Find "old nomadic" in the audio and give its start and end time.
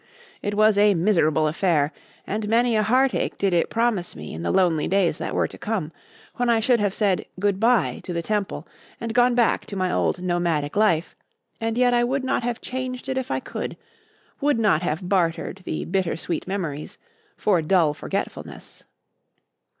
9.91-10.75